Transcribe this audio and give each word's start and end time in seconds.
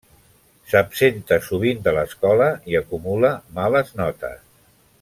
S'absenta 0.71 1.37
sovint 1.47 1.83
de 1.87 1.93
l'escola 1.97 2.47
i 2.73 2.79
acumula 2.81 3.31
males 3.59 3.93
notes. 4.01 4.43